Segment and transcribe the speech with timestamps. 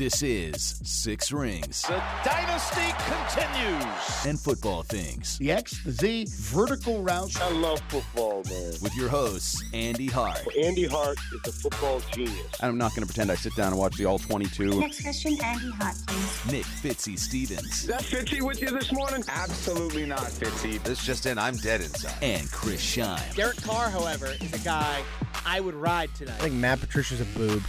[0.00, 4.24] This is Six Rings The dynasty continues.
[4.26, 7.38] and Football Things The X, the Z, vertical route.
[7.38, 8.72] I love football, man.
[8.80, 12.46] with your hosts, Andy Hart Andy Hart is a football genius.
[12.62, 14.80] I'm not going to pretend I sit down and watch the All 22.
[14.80, 16.50] Next question, Andy Hart, please.
[16.50, 19.22] Nick Fitzy Stevens, Is that Fitzy with you this morning?
[19.28, 20.82] Absolutely not, Fitzy.
[20.82, 22.14] This just in, I'm dead inside.
[22.22, 23.34] and Chris Scheim.
[23.36, 25.02] Derek Carr, however, is a guy
[25.44, 26.36] I would ride tonight.
[26.40, 27.62] I think Matt Patricia's a boob.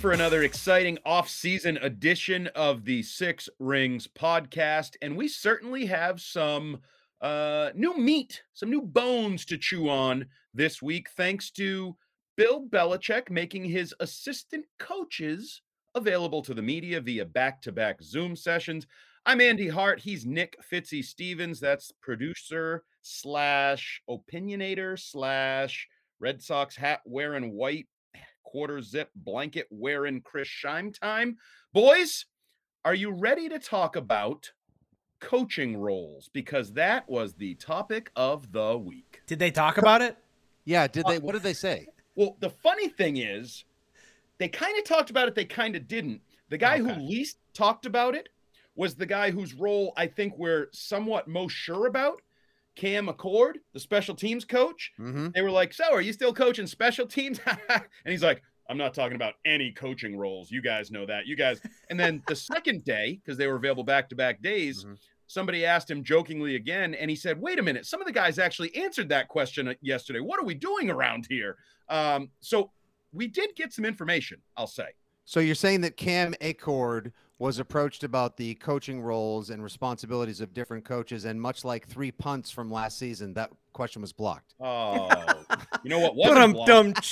[0.00, 6.78] For another exciting off-season edition of the Six Rings podcast, and we certainly have some
[7.20, 11.94] uh, new meat, some new bones to chew on this week, thanks to
[12.38, 15.60] Bill Belichick making his assistant coaches
[15.94, 18.86] available to the media via back-to-back Zoom sessions.
[19.26, 20.00] I'm Andy Hart.
[20.00, 21.60] He's Nick Fitzy Stevens.
[21.60, 25.86] That's producer slash opinionator slash
[26.20, 27.86] Red Sox hat wearing white
[28.50, 31.36] quarter zip blanket wearing Chris Scheim time.
[31.72, 32.26] Boys,
[32.84, 34.50] are you ready to talk about
[35.20, 36.28] coaching roles?
[36.32, 39.22] Because that was the topic of the week.
[39.28, 40.16] Did they talk about it?
[40.64, 41.18] Yeah, did they?
[41.20, 41.86] What did they say?
[42.16, 43.64] Well, the funny thing is,
[44.38, 46.20] they kind of talked about it, they kind of didn't.
[46.50, 46.92] The guy Okay.
[46.92, 48.28] who least talked about it
[48.74, 52.20] was the guy whose role I think we're somewhat most sure about.
[52.76, 54.92] Cam Achord, the special teams coach.
[54.98, 55.28] Mm-hmm.
[55.34, 57.40] They were like, So, are you still coaching special teams?
[57.68, 60.50] and he's like, I'm not talking about any coaching roles.
[60.50, 61.26] You guys know that.
[61.26, 61.60] You guys.
[61.90, 64.96] And then the second day, because they were available back to back days, Mhm.
[65.26, 67.84] somebody asked him jokingly again, and he said, Wait a minute.
[67.86, 70.20] Some of the guys actually answered that question uh, yesterday.
[70.20, 71.56] What are we doing around here?
[71.88, 72.70] Um, so
[73.12, 74.90] we did get some information, I'll say.
[75.24, 77.10] So you're saying that Cam Achord
[77.40, 82.12] was approached about the coaching roles and responsibilities of different coaches, and much like three
[82.12, 84.54] punts from last season, that question was blocked.
[84.60, 85.08] Oh,
[85.82, 86.68] you know what wasn't blocked?
[86.68, 87.02] Dum-dum.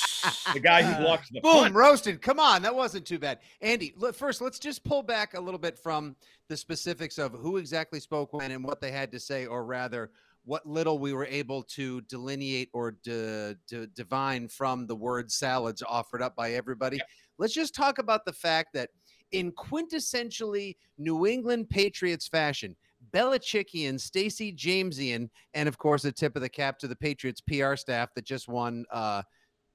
[0.53, 1.75] The guy who blocked the Boom, punt.
[1.75, 2.21] roasted.
[2.21, 3.39] Come on, that wasn't too bad.
[3.63, 6.15] Andy, let, first, let's just pull back a little bit from
[6.49, 10.11] the specifics of who exactly spoke when and what they had to say, or rather,
[10.45, 15.83] what little we were able to delineate or d- d- divine from the word salads
[15.89, 17.01] offered up by everybody.
[17.39, 18.91] Let's just talk about the fact that
[19.33, 22.77] in quintessentially New England Patriots fashion,
[23.13, 27.77] Belichickian, Stacy Jamesian, and of course, a tip of the cap to the Patriots PR
[27.77, 29.23] staff that just won uh,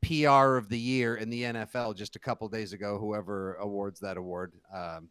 [0.03, 2.97] PR of the year in the NFL just a couple days ago.
[2.97, 5.09] Whoever awards that award, um,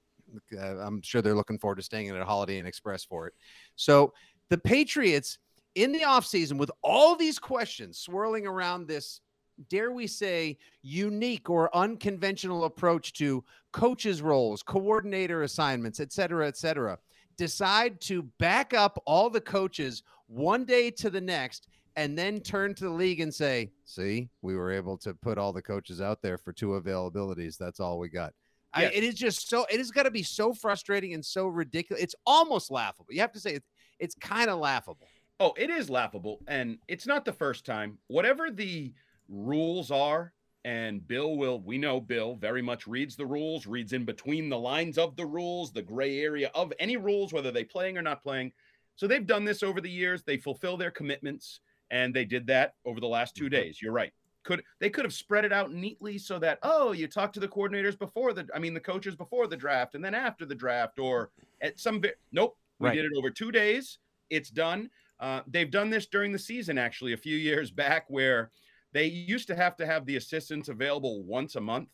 [0.57, 3.35] uh, I'm sure they're looking forward to staying at a Holiday Inn Express for it.
[3.77, 4.13] So
[4.51, 5.39] the Patriots
[5.75, 9.21] in the offseason with all these questions swirling around this
[9.69, 16.57] dare we say unique or unconventional approach to coaches roles coordinator assignments et cetera et
[16.57, 16.99] cetera.
[17.37, 22.75] Decide to back up all the coaches one day to the next and then turn
[22.75, 26.23] to the league and say see we were able to put all the coaches out
[26.23, 27.57] there for two availabilities.
[27.59, 28.33] That's all we got.
[28.75, 32.03] I, it is just so it has got to be so frustrating and so ridiculous.
[32.03, 33.09] It's almost laughable.
[33.11, 33.69] You have to say it's,
[33.99, 35.07] it's kind of laughable.
[35.41, 36.41] Oh, it is laughable.
[36.47, 37.99] And it's not the first time.
[38.07, 38.95] Whatever the
[39.33, 40.33] rules are,
[40.65, 44.59] and Bill will, we know Bill very much reads the rules, reads in between the
[44.59, 48.23] lines of the rules, the gray area of any rules, whether they playing or not
[48.23, 48.53] playing.
[48.95, 50.23] So they've done this over the years.
[50.23, 53.81] They fulfill their commitments, and they did that over the last 2 days.
[53.83, 54.13] You're right.
[54.45, 57.47] Could they could have spread it out neatly so that oh you talk to the
[57.47, 60.99] coordinators before the I mean the coaches before the draft and then after the draft
[60.99, 61.31] or
[61.61, 62.97] at some bit nope we Right.
[62.97, 63.99] did it over two days
[64.31, 64.91] it's done
[65.23, 68.51] uh, they've done this during the season, actually, a few years back, where
[68.93, 71.89] they used to have to have the assistants available once a month.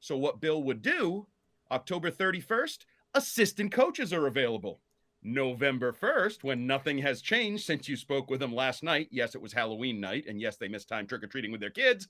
[0.00, 1.26] So, what Bill would do,
[1.70, 4.80] October 31st, assistant coaches are available.
[5.22, 9.08] November 1st, when nothing has changed since you spoke with them last night.
[9.10, 11.70] Yes, it was Halloween night, and yes, they missed time trick or treating with their
[11.70, 12.06] kids.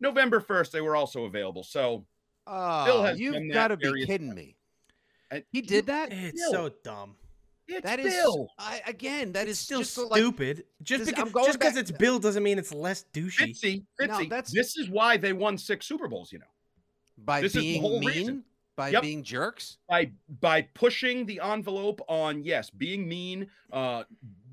[0.00, 1.62] November 1st, they were also available.
[1.62, 2.04] So,
[2.46, 4.56] Oh, has you've got to be various kidding me.
[5.30, 6.12] And He did that?
[6.12, 6.52] It's Bill.
[6.52, 7.14] so dumb.
[7.74, 8.48] It's That is Bill.
[8.58, 9.32] I, again.
[9.32, 10.64] That It's is still just so, like, stupid.
[10.82, 13.50] just because I'm going just because back- it's Bill doesn't mean it's less douchey.
[13.60, 16.46] Fitzy, No, Fitzy, that's- this is why they won six Super Bowls, you know.
[17.18, 18.44] by this is the being whole mean, reason.
[18.74, 19.02] by Yep.
[19.02, 19.78] being jerks.
[19.88, 20.10] by
[20.40, 24.02] by pushing the envelope on yes being mean uh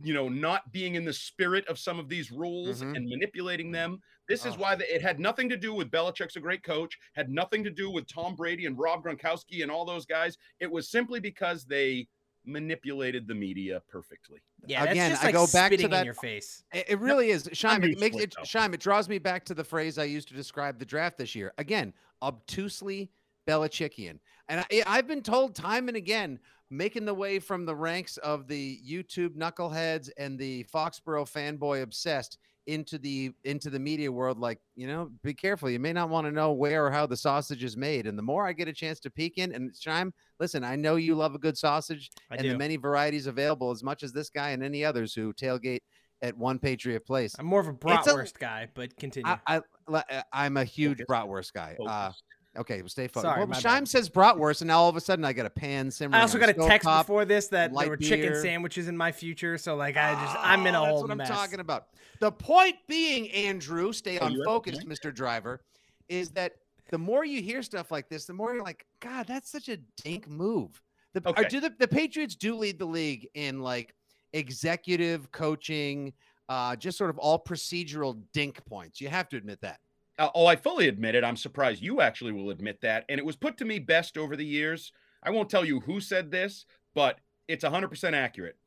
[0.03, 2.97] you know not being in the spirit of some of these rules Mhm.
[2.97, 6.39] and manipulating them this is why the, it had nothing to do with Belichick's a
[6.41, 10.05] great coach had nothing to do with Tom Brady and Rob Gronkowski and all those
[10.05, 12.07] guys it was simply because they
[12.45, 16.13] manipulated the media perfectly Yeah, that's Again, just I go back to that- in your
[16.13, 16.63] face.
[16.73, 17.43] It, it really is.
[17.49, 18.45] Scheim, it makes used it it.
[18.47, 21.35] Scheim, it draws me back to the phrase I used to describe the draft this
[21.35, 21.53] year.
[21.57, 23.11] Again, obtusely
[23.47, 24.19] Belichickian.
[24.47, 26.39] And I, I've been told time and again,
[26.69, 32.37] making the way from the ranks of the YouTube knuckleheads and the Foxborough fanboy obsessed
[32.69, 36.27] into the into the media world like you know be careful you may not want
[36.27, 38.73] to know where or how the sausage is made and the more i get a
[38.73, 42.35] chance to peek in and Scheim, listen i know you love a good sausage I
[42.35, 42.51] and do.
[42.51, 45.79] the many varieties available as much as this guy and any others who tailgate
[46.21, 47.33] at one Patriot Place.
[47.39, 49.31] I'm more of a It's a- bratwurst guy, but continue.
[49.31, 51.05] I, I, li- uh, I'm a huge Focus.
[51.09, 51.77] bratwurst guy.
[51.79, 52.23] Uh, Focus.
[52.57, 53.21] Okay, well, stay focused.
[53.31, 53.87] Sorry, well, Scheim bad.
[53.87, 56.15] says bratwurst, and now all of a sudden I got a pan simmering.
[56.19, 57.01] I also got a text stovetop.
[57.03, 60.65] before this that there were chicken sandwiches in my future, so like I just I'm
[60.65, 61.29] in a Oh, whole That's what mess.
[61.29, 61.87] I'm talking about.
[62.19, 64.83] The point being, Andrew, stay Oh, on you focus.
[64.83, 65.13] Mr.
[65.13, 65.61] Driver,
[66.09, 66.53] is that
[66.89, 69.77] the more you hear stuff like this, the more you're like, God, that's such a
[70.03, 70.81] dink move.
[71.13, 71.47] The, Okay.
[71.47, 73.93] do the, the Patriots do lead the league in like
[74.33, 76.13] executive coaching,
[76.49, 78.99] uh, just sort of all procedural dink points.
[78.99, 79.79] You have to admit that.
[80.19, 81.23] Uh, oh, I fully admit it.
[81.23, 83.05] I'm surprised you actually will admit that.
[83.09, 84.91] And it was put to me best over the years.
[85.23, 88.57] I won't tell you who said this, but it's 100% accurate.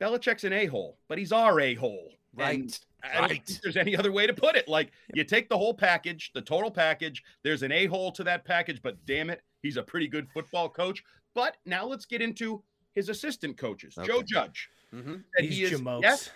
[0.00, 2.12] Belichick's an a hole, but he's our a hole.
[2.34, 2.78] Right.
[3.02, 3.30] I don't Right.
[3.46, 4.68] think there's any other way to put it.
[4.68, 7.22] Like you take the whole package, the total package.
[7.42, 10.68] There's an a hole to that package, but damn it, he's a pretty good football
[10.68, 11.02] coach.
[11.34, 12.62] But now let's get into
[12.94, 13.96] his assistant coaches.
[14.04, 14.68] Joe Judge.
[14.94, 15.12] Mm-hmm.
[15.14, 16.02] said These he is jamokes.
[16.02, 16.30] yes,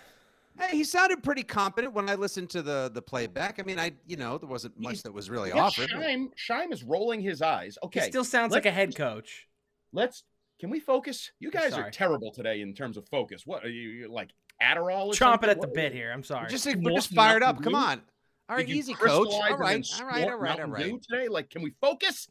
[0.57, 3.59] Hey, he sounded pretty competent when I listened to the the playback.
[3.59, 5.89] I mean, I you know there wasn't much He's- that was really yes, offered.
[5.89, 7.77] Scheim, Scheim is rolling his eyes.
[7.81, 9.47] He Okay, still sounds like a head coach.
[9.91, 10.23] let's
[10.59, 11.31] can we focus?
[11.39, 13.45] You guys are terrible today in terms of focus.
[13.45, 14.31] What are you you're like
[14.61, 15.07] Adderall?
[15.07, 15.49] Or Chomping something?
[15.49, 16.11] at the bit here.
[16.13, 16.49] I'm sorry.
[16.49, 17.61] Just we're just fired up.
[17.61, 18.01] Come on.
[18.47, 19.01] All right, easy, coach.
[19.01, 20.83] crystallize All and right, then all right, all snort right, all Mountain right.
[20.85, 22.29] Dew Today, like, can we focus?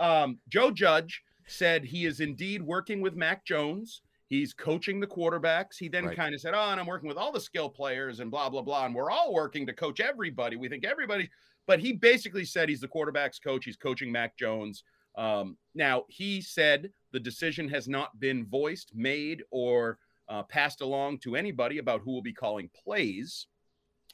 [0.00, 4.02] Um, Joe Judge said he is indeed working with Mac Jones.
[4.34, 5.76] He's coaching the quarterbacks.
[5.78, 6.16] He then Right.
[6.16, 8.62] kind of said, "Oh, and I'm working with all the skill players and blah blah
[8.62, 10.56] blah, and we're all working to coach everybody.
[10.56, 11.30] We think everybody."
[11.66, 13.64] But he basically said he's the quarterbacks coach.
[13.64, 14.82] He's coaching Mac Jones.
[15.14, 19.98] Um, now he said the decision has not been voiced, made, or
[20.28, 23.46] uh, passed along to anybody about who will be calling plays.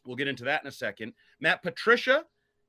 [0.05, 1.15] We'll get into that in a second.
[1.41, 2.27] Matt Patricia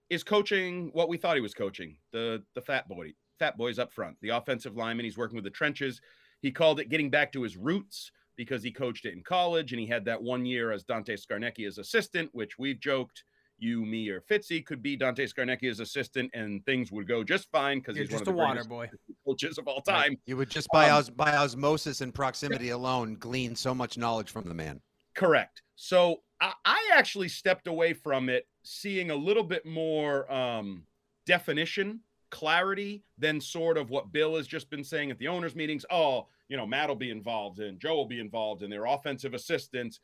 [0.09, 3.91] is coaching what we thought he was coaching the the fat boy, fat boys up
[3.91, 5.03] front, the offensive lineman.
[5.03, 5.99] He's working with the trenches.
[6.41, 9.79] He called it getting back to his roots because he coached it in college and
[9.79, 13.23] he had that one year as Dante Scarnecchia's assistant, which we've joked
[13.59, 17.77] you, me, or Fitzy could be Dante Scarnecchia's assistant and things would go just fine
[17.77, 18.89] because You're he's one just of a the water greatest boy.
[19.27, 20.17] coaches of all time.
[20.25, 24.31] You would just by Um, os- by osmosis and proximity alone glean so much knowledge
[24.31, 24.81] from the man.
[25.13, 25.61] Correct.
[25.75, 30.87] So I, I actually stepped away from it, seeing a little bit more um,
[31.27, 31.99] definition,
[32.31, 35.85] clarity than sort of what Bill has just been saying at the owners' meetings.
[35.91, 39.33] Oh, you know, Matt will be involved and Joe will be involved and their offensive
[39.33, 39.99] assistants.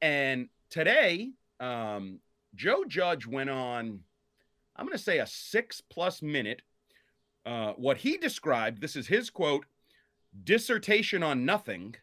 [0.00, 2.20] And today, um,
[2.54, 4.00] Joe Judge went on,
[4.76, 6.62] I'm going to say a six plus minute.
[7.44, 9.66] Uh, what he described, this is his quote,
[10.44, 11.94] dissertation on nothing,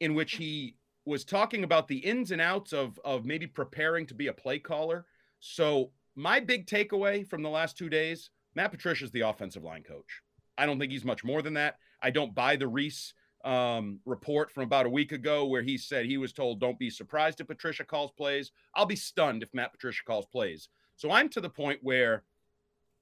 [0.00, 4.14] in which he was talking about the ins and outs of of maybe preparing to
[4.14, 5.06] be a play caller.
[5.40, 10.22] So my big takeaway from the last two days, Matt Patricia's the offensive line coach.
[10.56, 11.78] I don't think he's much more than that.
[12.02, 13.12] I don't buy the Reiss
[13.44, 16.90] um, report from about a week ago where he said he was told, "Don't be
[16.90, 20.68] surprised if Patricia calls plays." I'll be stunned if Matt Patricia calls plays.
[20.96, 22.24] So I'm to the point where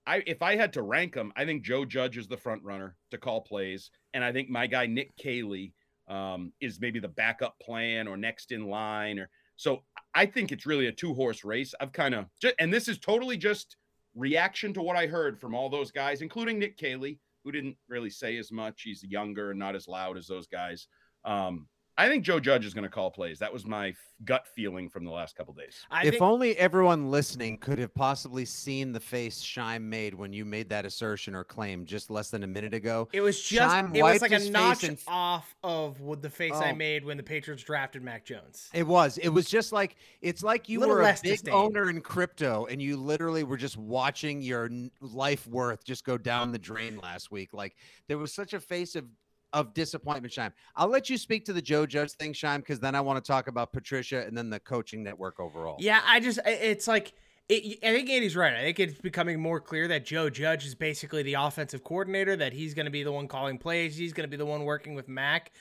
[0.06, 2.97] I, if I had to rank them, I think Joe Judge is the front runner
[3.11, 5.75] to call plays, and I think my guy Nick Caley
[6.09, 9.82] um, is maybe the backup plan or next in line, or so.
[10.14, 11.73] I think it's really a two horse race.
[11.80, 12.26] I've kind of,
[12.59, 13.76] and this is totally just
[14.14, 18.11] reaction to what I heard from all those guys, including Nick Caley, who didn't really
[18.11, 18.83] say as much.
[18.83, 20.87] He's younger and not as loud as those guys.
[21.25, 21.66] Um,
[21.99, 23.38] I think Joe Judge is going to call plays.
[23.38, 23.92] That was my
[24.25, 25.84] gut feeling from the last couple days.
[25.90, 30.32] I if think, only everyone listening could have possibly seen the face Scheim made when
[30.32, 33.08] you made that assertion or claim just less than a minute ago.
[33.12, 36.52] it was just Scheim it was like a notch and- off of what the face
[36.54, 36.75] I Oh.
[36.76, 38.70] made when the Patriots drafted Mac Jones.
[38.72, 39.18] It was.
[39.18, 41.52] It was just like it's like you Little were a big disdain.
[41.54, 44.70] owner in crypto, and you literally were just watching your
[45.00, 47.52] life worth just go down the drain last week.
[47.52, 47.76] Like
[48.08, 49.04] there was such a face of
[49.52, 50.52] of disappointment, Scheim.
[50.76, 53.26] I'll let you speak to the Joe Judge thing, Scheim, because then I want to
[53.28, 55.76] talk about Patricia and then the coaching network overall.
[55.78, 57.12] Yeah, I just it's like
[57.49, 58.54] it, I think Andy's right.
[58.54, 62.37] I think it's becoming more clear that Joe Judge is basically the offensive coordinator.
[62.37, 63.97] That he's going to be the one calling plays.
[63.97, 65.52] He's going to be the one working with Mac.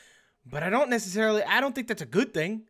[0.46, 1.44] But I don't necessarily.
[1.44, 2.64] I don't think that's a good thing.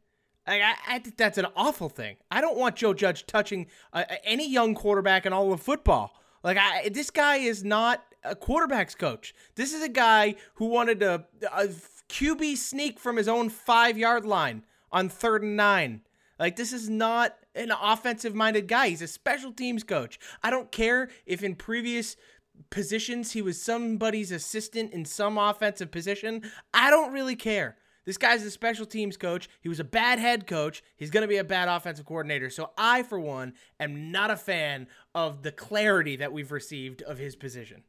[0.47, 2.17] Like, I, I think that's an awful thing.
[2.31, 6.19] I don't want Joe Judge touching uh, any young quarterback in all of football.
[6.43, 9.33] Like I, this guy is not a quarterbacks coach.
[9.55, 11.67] This is a guy who wanted a, a
[12.09, 16.01] QB sneak from his own five yard line on third and nine.
[16.39, 18.89] Like this is not an offensive minded guy.
[18.89, 20.19] He's a special teams coach.
[20.41, 22.15] I don't care if in previous
[22.69, 26.43] positions he was somebody's assistant in some offensive position.
[26.73, 27.77] I don't really care.
[28.05, 29.47] This guy's a special teams coach.
[29.61, 30.83] He was a bad head coach.
[30.97, 32.49] He's going to be a bad offensive coordinator.
[32.49, 37.17] So I, for one, am not a fan of the clarity that we've received of
[37.17, 37.83] his position.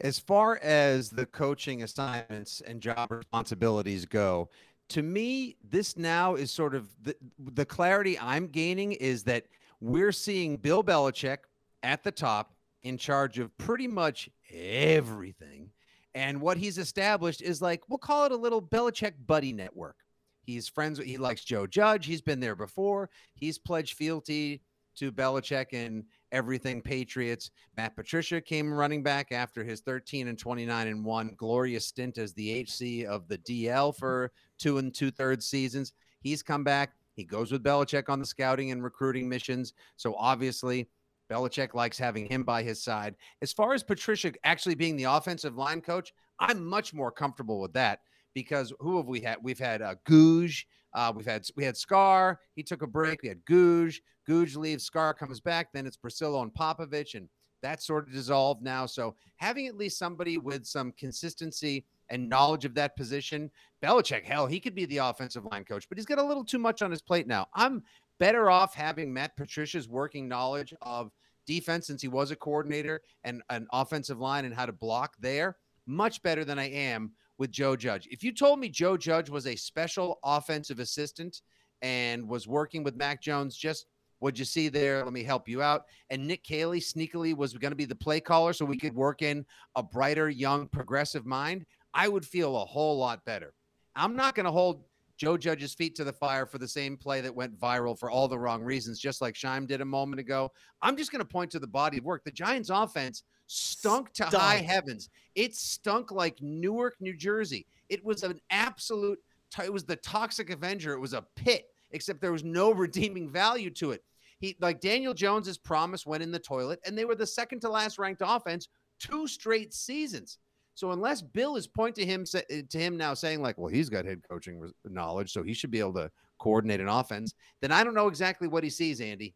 [0.00, 4.48] As far as the coaching assignments and job responsibilities go,
[4.90, 9.44] to me, this now is sort of the, the clarity I'm gaining is that
[9.80, 11.38] we're seeing Bill Belichick
[11.82, 15.70] at the top in charge of pretty much everything.
[16.14, 19.96] And what he's established is like, we'll call it a little Belichick buddy network.
[20.42, 22.06] He's friends with, he likes Joe Judge.
[22.06, 23.10] He's been there before.
[23.34, 24.62] He's pledged fealty
[24.96, 27.50] to Belichick and everything Patriots.
[27.76, 32.32] Matt Patricia came running back after his 13 and 29 and one glorious stint as
[32.34, 35.92] the HC of the DL for two and two thirds seasons.
[36.20, 36.94] He's come back.
[37.12, 39.72] He goes with Belichick on the scouting and recruiting missions.
[39.96, 40.88] So obviously,
[41.30, 43.14] Belichick likes having him by his side.
[43.42, 47.72] As far as Patricia actually being the offensive line coach, I'm much more comfortable with
[47.74, 48.00] that
[48.34, 49.38] because who have we had?
[49.42, 50.64] We've had uh, Gouge.
[50.94, 52.40] Uh, we've had we had Scar.
[52.54, 53.22] He took a break.
[53.22, 54.00] We had Gouge.
[54.26, 54.84] Gouge leaves.
[54.84, 55.68] Scar comes back.
[55.72, 57.28] Then it's Bricillo and Popovich, and
[57.62, 58.86] that's sort of dissolved now.
[58.86, 63.50] So having at least somebody with some consistency and knowledge of that position,
[63.82, 66.58] Belichick, hell, he could be the offensive line coach, but he's got a little too
[66.58, 67.46] much on his plate now.
[67.54, 67.82] I'm
[68.18, 71.10] better off having Matt Patricia's working knowledge of
[71.46, 75.56] defense since he was a coordinator and an offensive line and how to block there
[75.86, 78.06] much better than I am with Joe Judge.
[78.10, 81.40] If you told me Joe Judge was a special offensive assistant
[81.80, 83.86] and was working with Mac Jones, just
[84.18, 85.02] what'd you see there?
[85.04, 85.84] Let me help you out.
[86.10, 89.22] And Nick Caley sneakily was going to be the play caller so we could work
[89.22, 89.46] in
[89.76, 91.64] a brighter, young, progressive mind.
[91.94, 93.54] I would feel a whole lot better.
[93.96, 94.84] I'm not going to hold
[95.18, 98.28] Joe Judge's feet to the fire for the same play that went viral for all
[98.28, 100.52] the wrong reasons, just like Scheim did a moment ago.
[100.80, 102.24] I'm just going to point to the body of work.
[102.24, 104.34] The Giants' offense stunk to Stunk.
[104.42, 105.10] high heavens.
[105.34, 107.66] It stunk like Newark, New Jersey.
[107.88, 109.18] It was an absolute,
[109.62, 110.92] it was the toxic Avenger.
[110.92, 114.04] It was a pit, except there was no redeeming value to it.
[114.38, 117.68] He, like Daniel Jones's promise went in the toilet, and they were the second to
[117.68, 118.68] last ranked offense
[119.00, 120.38] two straight seasons.
[120.78, 124.04] So unless Bill is pointing to him to him now saying like, well, he's got
[124.04, 126.08] head coaching knowledge, so he should be able to
[126.38, 129.34] coordinate an offense, then I don't know exactly what he sees, Andy.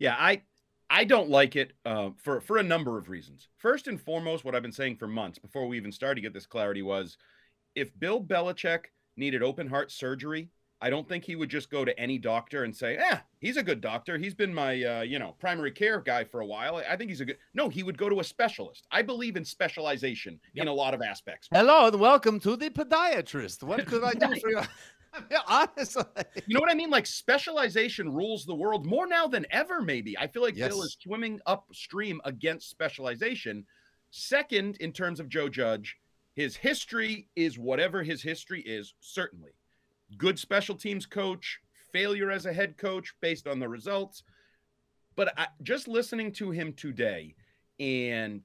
[0.00, 0.42] Yeah, I
[0.90, 3.46] I don't like it uh, for for a number of reasons.
[3.58, 6.34] First and foremost, what I've been saying for months before we even started to get
[6.34, 7.16] this clarity was,
[7.76, 10.48] if Bill Belichick needed open heart surgery,
[10.80, 13.62] I don't think he would just go to any doctor and say, "Yeah, he's a
[13.62, 14.18] good doctor.
[14.18, 16.76] He's been my uh, you know primary care guy for a while.
[16.76, 18.86] I think he's a good." No, he would go to a specialist.
[18.90, 21.48] I believe in specialization in a lot of aspects.
[21.52, 23.62] Hello and welcome to the podiatrist.
[23.62, 24.60] What could I do for you?
[25.48, 26.04] Honestly,
[26.46, 26.90] You know what I mean?
[26.90, 30.18] Like specialization rules the world more now than ever, maybe.
[30.18, 33.64] I feel like Bill is swimming upstream against specialization.
[34.10, 35.96] Second, in terms of Joe Judge,
[36.34, 39.52] his history is whatever his history is, certainly.
[40.16, 41.60] Good special teams coach,
[41.92, 44.22] failure as a head coach based on the results.
[45.16, 47.34] But I, just listening to him today,
[47.80, 48.42] and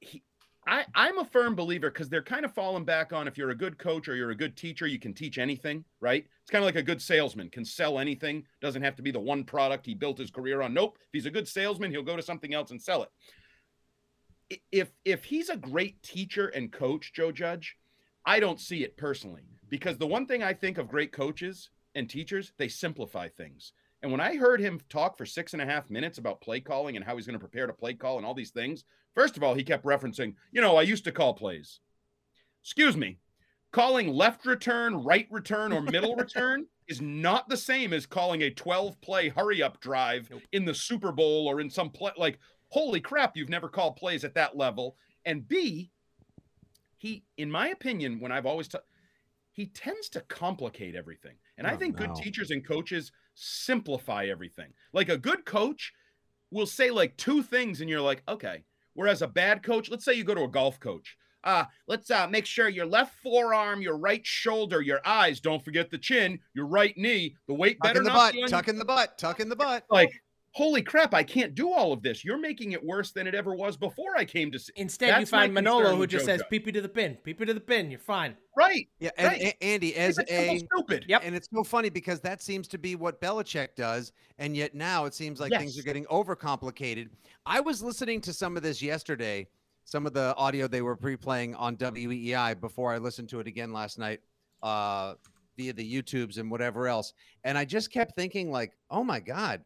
[0.00, 0.22] he,
[0.66, 3.56] I, I'm a firm believer because they're kind of falling back on if you're a
[3.56, 6.26] good coach or you're a good teacher, you can teach anything, right?
[6.42, 9.18] It's kind of like a good salesman can sell anything, doesn't have to be the
[9.18, 10.74] one product he built his career on.
[10.74, 10.98] Nope.
[11.00, 14.60] If he's a good salesman, he'll go to something else and sell it.
[14.70, 17.76] If if he's a great teacher and coach, Joe Judge,
[18.26, 22.08] I don't see it personally because the one thing I think of great coaches and
[22.08, 23.72] teachers, they simplify things.
[24.02, 26.96] And when I heard him talk for six and a half minutes about play calling
[26.96, 28.84] and how he's going to prepare to play call and all these things,
[29.14, 31.80] first of all, he kept referencing, you know, I used to call plays.
[32.62, 33.18] Excuse me.
[33.72, 38.50] calling left return, right return, or middle return is not the same as calling a
[38.50, 40.42] 12 play hurry up drive nope.
[40.52, 42.12] in the Super Bowl or in some play.
[42.16, 44.96] Like, holy crap, you've never called plays at that level.
[45.24, 45.90] And B,
[46.96, 48.78] he, in my opinion, when I've always, t-
[49.58, 51.34] he tends to complicate everything.
[51.56, 52.06] And oh, I think no.
[52.06, 54.72] good teachers and coaches simplify everything.
[54.92, 55.92] Like a good coach
[56.52, 58.62] will say like two things and you're like, okay.
[58.94, 62.26] Whereas a bad coach, let's say you go to a golf coach uh, let's uh,
[62.28, 65.40] make sure your left forearm, your right shoulder, your eyes.
[65.40, 67.36] Don't forget the chin, your right knee.
[67.46, 68.50] The weight tuck better in the not butt.
[68.50, 69.18] Tuck in the butt.
[69.18, 69.84] Tuck in the butt.
[69.90, 70.10] Like,
[70.52, 71.14] holy crap!
[71.14, 72.24] I can't do all of this.
[72.24, 74.72] You're making it worse than it ever was before I came to see.
[74.76, 77.60] Instead, That's you find Manolo who just says "peepee to the pin, peepee to the
[77.60, 78.36] pin." You're fine.
[78.56, 78.88] Right.
[78.98, 79.10] Yeah.
[79.16, 79.40] And right.
[79.42, 81.04] A- Andy, as a stupid.
[81.08, 81.22] Yep.
[81.24, 85.04] And it's so funny because that seems to be what Belichick does, and yet now
[85.04, 85.60] it seems like yes.
[85.60, 87.08] things are getting overcomplicated.
[87.46, 89.48] I was listening to some of this yesterday
[89.88, 93.72] some of the audio they were pre-playing on WEEI before I listened to it again
[93.72, 94.20] last night
[94.62, 95.14] uh,
[95.56, 97.14] via the YouTubes and whatever else.
[97.44, 99.62] And I just kept thinking, like, oh my God,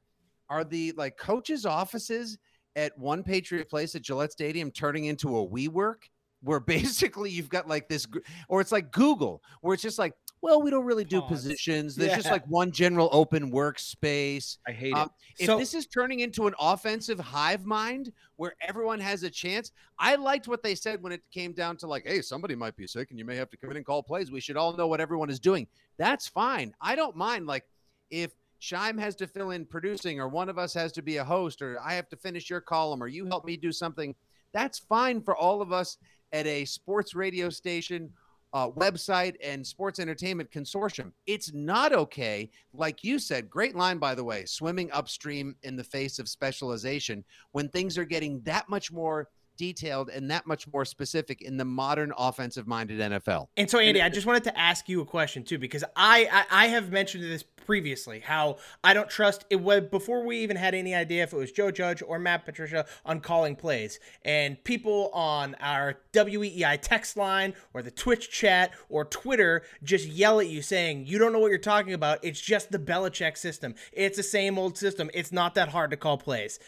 [0.52, 2.36] are the like coaches' offices
[2.76, 6.04] at One Patriot Place at Gillette Stadium turning into a WeWork?
[6.42, 8.06] Where basically you've got like this,
[8.48, 11.30] or it's like Google, where it's just like, well, we don't really do Pause.
[11.30, 11.94] positions.
[11.94, 12.16] There's yeah.
[12.16, 14.58] just like one general open workspace.
[14.66, 15.42] I hate um, it.
[15.44, 19.70] If so, this is turning into an offensive hive mind where everyone has a chance,
[20.00, 22.88] I liked what they said when it came down to like, hey, somebody might be
[22.88, 24.32] sick and you may have to come in and call plays.
[24.32, 25.68] We should all know what everyone is doing.
[25.96, 26.74] That's fine.
[26.80, 27.46] I don't mind.
[27.46, 27.64] Like
[28.10, 31.24] if Scheim has to fill in producing, or one of us has to be a
[31.24, 34.14] host, or I have to finish your column, or you help me do something.
[34.52, 35.98] That's fine for all of us
[36.32, 38.10] at a sports radio station
[38.52, 41.10] uh, website and sports entertainment consortium.
[41.26, 45.82] It's not okay, like you said, great line, by the way, swimming upstream in the
[45.82, 49.28] face of specialization when things are getting that much more
[49.62, 53.46] detailed and that much more specific in the modern offensive minded NFL.
[53.56, 56.64] And so Andy, I just wanted to ask you a question too because I I,
[56.64, 60.74] I have mentioned this previously how I don't trust it was before we even had
[60.74, 64.00] any idea if it was Joe Judge or Matt Patricia on calling plays.
[64.24, 70.40] And people on our WEEI text line or the Twitch chat or Twitter just yell
[70.40, 72.18] at you saying you don't know what you're talking about.
[72.24, 73.76] It's just the Belichick system.
[73.92, 75.08] It's the same old system.
[75.14, 76.58] It's not that hard to call plays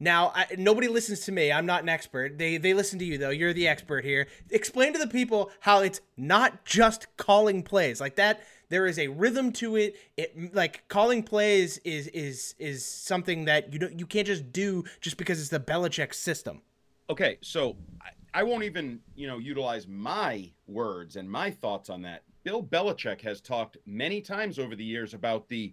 [0.00, 1.52] now, I, nobody listens to me.
[1.52, 2.36] I'm not an expert.
[2.36, 3.30] They they listen to you though.
[3.30, 4.26] You're the expert here.
[4.50, 8.42] Explain to the people how it's not just calling plays like that.
[8.70, 9.96] There is a rhythm to it.
[10.16, 14.84] It like calling plays is is is something that you don't you can't just do
[15.00, 16.62] just because it's the Belichick system.
[17.08, 22.02] Okay, so I, I won't even you know utilize my words and my thoughts on
[22.02, 22.24] that.
[22.42, 25.72] Bill Belichick has talked many times over the years about the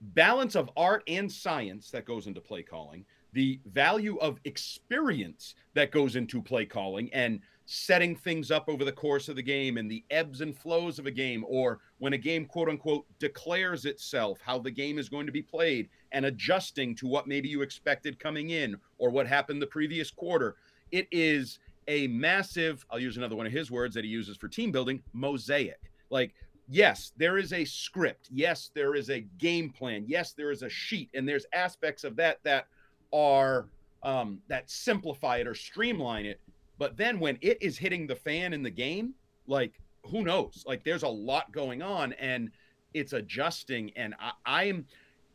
[0.00, 5.90] balance of art and science that goes into play calling the value of experience that
[5.90, 7.40] goes into play calling and
[7.72, 11.06] setting things up over the course of the game and the ebbs and flows of
[11.06, 15.24] a game, or when a game, quote unquote, declares itself, how the game is going
[15.24, 19.62] to be played and adjusting to what maybe you expected coming in or what happened
[19.62, 20.56] the previous quarter.
[20.90, 24.48] It is a massive, I'll use another one of his words that he uses for
[24.48, 25.92] team building mosaic.
[26.10, 26.34] Like,
[26.68, 28.28] yes, there is a script.
[28.32, 30.04] Yes, there is a game plan.
[30.08, 31.10] Yes, there is a sheet.
[31.14, 32.66] And there's aspects of that that
[33.12, 33.66] are
[34.02, 36.40] um, that simplify it or streamline it.
[36.78, 39.14] But then when it is hitting the fan in the game,
[39.46, 40.64] like who knows?
[40.66, 42.50] Like there's a lot going on and
[42.94, 43.92] it's adjusting.
[43.96, 44.86] And I, I'm,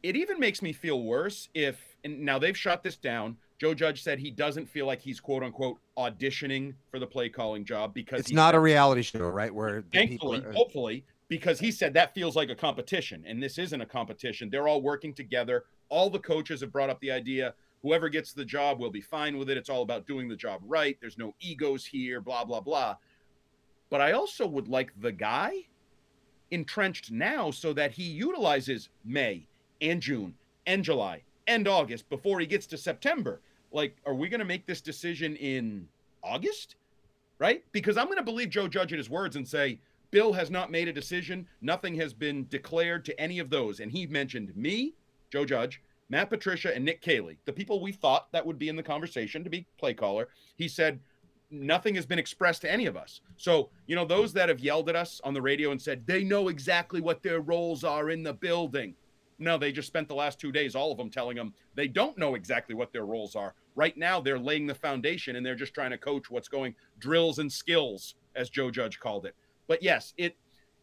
[0.04, 3.38] it even makes me feel worse if, and now they've shut this down.
[3.58, 7.64] Joe Judge said he doesn't feel like he's quote unquote auditioning for the play calling
[7.64, 9.54] job because it's not a reality show, right?
[9.54, 10.52] Where thankfully, are...
[10.52, 14.50] hopefully, because he said that feels like a competition and this isn't a competition.
[14.50, 15.64] They're all working together.
[15.88, 17.54] All the coaches have brought up the idea
[17.86, 19.58] whoever gets the job will be fine with it.
[19.58, 20.98] It's all about doing the job right.
[21.00, 22.96] There's no egos here, blah, blah, blah.
[23.92, 25.68] But I also would like the guy
[26.50, 29.48] entrenched now so that he utilizes May
[29.82, 30.34] and June
[30.66, 33.40] and July and August before he gets to September.
[33.72, 35.88] Like, are we going to make this decision in
[36.24, 36.78] August?
[37.38, 37.64] Right?
[37.72, 40.72] Because I'm going to believe Joe Judge in his words and say, Bill has not
[40.72, 41.46] made a decision.
[41.62, 43.80] Nothing has been declared to any of those.
[43.80, 44.96] And he mentioned me,
[45.32, 48.76] Joe Judge, Matt Patricia and Nick Caley, the people we thought that would be in
[48.76, 51.00] the conversation to be play caller, he said
[51.52, 53.22] nothing has been expressed to any of us.
[53.38, 56.24] So, you know, those that have yelled at us on the radio and said they
[56.24, 58.96] know exactly what their roles are in the building.
[59.38, 62.18] No, they just spent the last two days, all of them telling them they don't
[62.18, 63.54] know exactly what their roles are.
[63.76, 67.40] Right now, they're laying the foundation and they're just trying to coach what's going drills
[67.40, 69.36] and skills, as Joe Judge called it.
[69.68, 70.38] But yes, it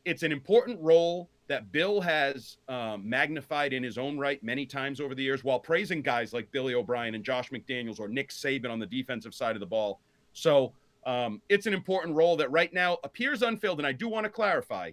[0.05, 5.01] it's an important role that Bill has um, magnified in his own right many times
[5.01, 8.71] over the years while praising guys like Billy O'Brien and Josh McDaniels or Nick Saban
[8.71, 10.01] on the defensive side of the ball.
[10.33, 10.73] So
[11.05, 13.81] Um, it's an important role that right now appears unfilled.
[13.81, 14.93] And I do want to clarify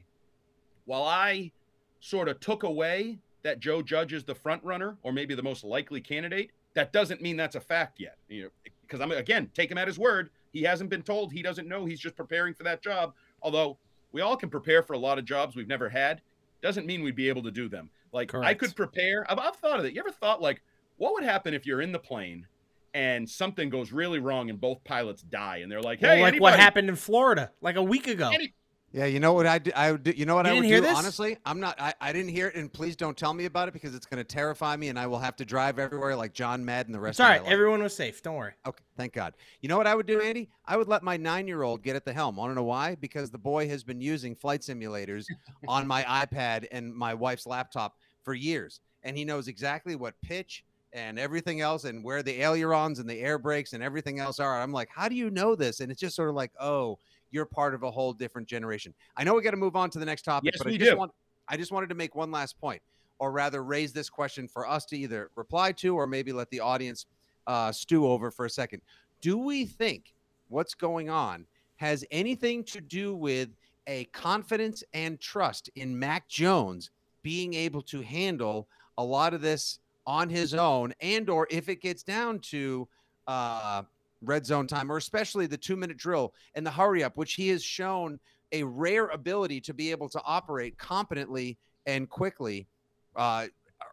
[0.85, 1.51] while I
[1.99, 5.63] sort of took away that Joe Judge is the front runner or maybe the most
[5.63, 8.17] likely candidate, that doesn't mean that's a fact yet.
[8.27, 8.49] You know,
[8.81, 10.31] because I'm again take him at his word.
[10.51, 11.31] He hasn't been told.
[11.31, 11.85] He doesn't know.
[11.85, 13.13] He's just preparing for that job.
[13.43, 13.77] Although
[14.11, 16.21] we all can prepare for a lot of jobs we've never had,
[16.61, 17.89] doesn't mean we'd be able to do them.
[18.11, 19.25] Like I could prepare.
[19.31, 19.93] I've, I've thought of it.
[19.93, 20.61] You ever thought like
[20.97, 22.47] what would happen if you're in the plane
[22.93, 26.41] and something goes really wrong and both pilots die and they're like, Well, hey, like
[26.41, 28.29] what happened in Florida like a week ago.
[28.33, 28.53] any-
[28.91, 30.67] Yeah, you know what I do, I would do, you know what You I would
[30.67, 30.97] do this?
[30.97, 31.37] honestly?
[31.45, 33.93] I'm not I, I didn't hear it and please don't tell me about it because
[33.93, 36.91] it's going to terrify me and I will have to drive everywhere like John Madden
[36.91, 37.51] the rest It's all of right.
[37.51, 38.23] Everyone was safe.
[38.23, 38.53] Don't worry.
[38.65, 39.35] Okay, thank God.
[39.61, 40.49] You know what I would do, Andy?
[40.65, 42.37] I would let my nine-year-old get at the helm.
[42.39, 42.95] I Want to know why?
[42.95, 45.25] Because the boy has been using flight simulators
[45.67, 50.63] on my iPad and my wife's laptop for years, and he knows exactly what pitch
[50.93, 54.59] and everything else, and where the ailerons and the air brakes and everything else are.
[54.59, 55.81] I'm like, how do you know this?
[55.81, 56.97] And it's just sort of like, oh,
[57.31, 58.93] you're part of a whole different generation.
[59.15, 60.77] I know we got to move on to the next topic, Yes, but I we
[60.77, 60.97] just do.
[60.97, 61.11] want
[61.47, 62.81] I just wanted to make one last point,
[63.17, 66.59] or rather, raise this question for us to either reply to or maybe let the
[66.59, 67.05] audience
[67.47, 68.81] uh, stew over for a second.
[69.21, 70.13] Do we think
[70.49, 71.45] what's going on
[71.77, 73.49] has anything to do with
[73.87, 76.91] a confidence and trust in Mac Jones
[77.23, 81.81] being able to handle a lot of this on his own, and or if it
[81.81, 82.87] gets down to
[83.27, 83.83] uh,
[84.21, 87.49] red zone time, or especially the two minute drill and the hurry up, which he
[87.49, 88.19] has shown
[88.51, 92.67] a rare ability to be able to operate competently and quickly
[93.15, 93.47] uh,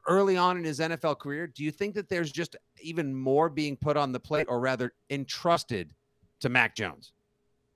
[0.09, 1.47] early on in his NFL career.
[1.47, 4.93] Do you think that there's just even more being put on the plate, or rather
[5.11, 5.93] entrusted
[6.41, 7.13] to Mac Jones?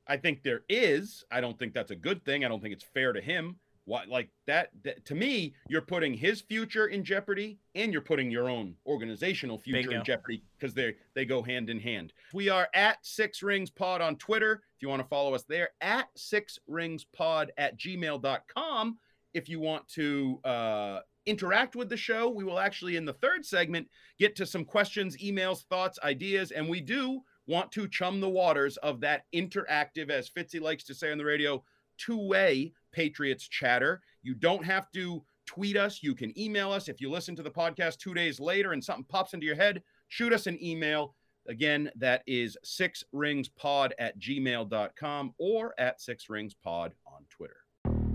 [0.07, 1.25] I think there is.
[1.31, 2.45] I don't think that's a good thing.
[2.45, 3.57] I don't think it's fair to him.
[3.91, 8.31] What like that, that to me, you're putting his future in jeopardy and you're putting
[8.31, 12.13] your own organizational future in jeopardy because they they go hand in hand.
[12.33, 14.63] We are at Six Rings Pod on Twitter.
[14.77, 18.97] If you want to follow us there, at Six Rings Pod at gmail.com.
[19.35, 23.45] If you want to uh interact with the show, we will actually in the third
[23.45, 23.89] segment
[24.21, 28.77] get to some questions, emails, thoughts, ideas, and we do want to chum the waters
[28.77, 31.63] of that interactive, as Fitzy likes to say on the radio,
[32.05, 34.01] two way Patriots chatter.
[34.23, 36.03] You don't have to tweet us.
[36.03, 36.89] You can email us.
[36.89, 39.83] If you listen to the podcast two days later and something pops into your head,
[40.09, 41.15] shoot us an email.
[41.49, 47.57] Again, that is sixringspod rings pod at gmail.com or at sixringspod on Twitter.